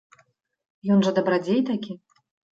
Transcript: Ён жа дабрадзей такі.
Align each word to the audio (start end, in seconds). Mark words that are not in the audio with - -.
Ён 0.95 0.99
жа 1.09 1.13
дабрадзей 1.19 1.61
такі. 1.69 1.93